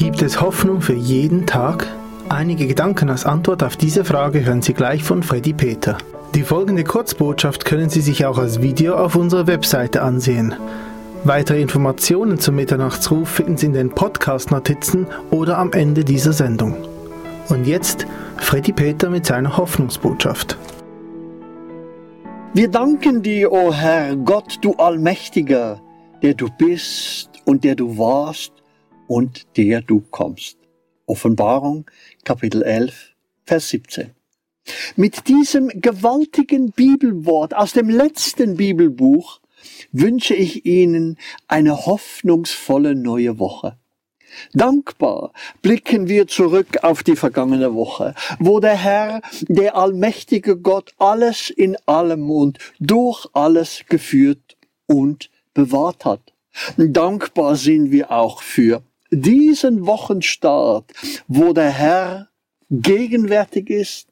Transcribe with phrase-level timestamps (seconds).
[0.00, 1.86] Gibt es Hoffnung für jeden Tag?
[2.30, 5.98] Einige Gedanken als Antwort auf diese Frage hören Sie gleich von Freddy Peter.
[6.34, 10.54] Die folgende Kurzbotschaft können Sie sich auch als Video auf unserer Webseite ansehen.
[11.24, 16.76] Weitere Informationen zum Mitternachtsruf finden Sie in den Podcast-Notizen oder am Ende dieser Sendung.
[17.50, 18.06] Und jetzt
[18.38, 20.56] Freddy Peter mit seiner Hoffnungsbotschaft.
[22.54, 25.78] Wir danken dir, o oh Herr Gott, du Allmächtiger,
[26.22, 28.59] der du bist und der du warst
[29.10, 30.56] und der du kommst.
[31.04, 31.90] Offenbarung,
[32.22, 34.12] Kapitel 11, Vers 17.
[34.94, 39.40] Mit diesem gewaltigen Bibelwort aus dem letzten Bibelbuch
[39.90, 41.18] wünsche ich Ihnen
[41.48, 43.76] eine hoffnungsvolle neue Woche.
[44.52, 51.50] Dankbar blicken wir zurück auf die vergangene Woche, wo der Herr, der allmächtige Gott, alles
[51.50, 54.56] in allem und durch alles geführt
[54.86, 56.32] und bewahrt hat.
[56.76, 60.92] Dankbar sind wir auch für diesen Wochenstart,
[61.28, 62.28] wo der Herr
[62.70, 64.08] gegenwärtig ist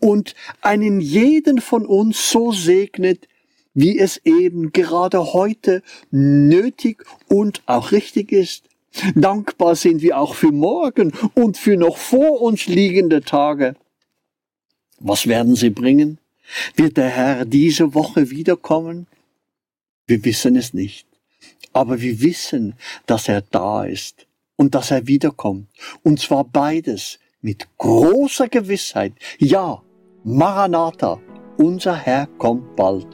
[0.00, 3.28] und einen jeden von uns so segnet,
[3.74, 8.68] wie es eben gerade heute nötig und auch richtig ist.
[9.16, 13.74] Dankbar sind wir auch für morgen und für noch vor uns liegende Tage.
[15.00, 16.18] Was werden sie bringen?
[16.76, 19.08] Wird der Herr diese Woche wiederkommen?
[20.06, 21.08] Wir wissen es nicht.
[21.72, 22.74] Aber wir wissen,
[23.06, 25.68] dass er da ist und dass er wiederkommt.
[26.02, 29.12] Und zwar beides mit großer Gewissheit.
[29.38, 29.82] Ja,
[30.24, 31.20] Maranatha,
[31.58, 33.06] unser Herr kommt bald.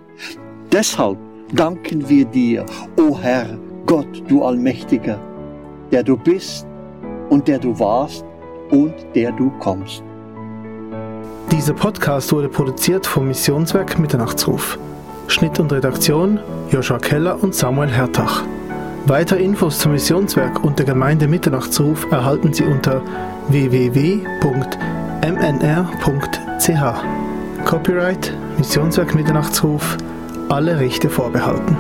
[0.73, 1.19] Deshalb
[1.53, 2.65] danken wir dir,
[2.97, 5.19] o Herr, Gott, du Allmächtiger,
[5.91, 6.67] der du bist
[7.31, 8.25] und der du warst
[8.71, 10.05] und der du kommst.
[11.51, 14.79] Dieser Podcast wurde produziert vom Missionswerk Mitternachtsruf.
[15.31, 18.43] Schnitt und Redaktion Joshua Keller und Samuel Hertach.
[19.07, 23.03] Weitere Infos zum Missionswerk und der Gemeinde Mitternachtsruf erhalten Sie unter
[23.49, 24.25] www.mnr.ch.
[27.65, 29.97] Copyright Missionswerk Mitternachtsruf
[30.49, 31.77] alle Rechte vorbehalten.